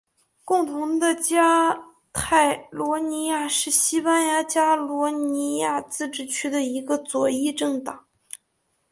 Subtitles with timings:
[0.43, 1.79] 共同的加
[2.11, 8.07] 泰罗尼亚是西班牙加泰罗尼亚自治区的一个左翼政党。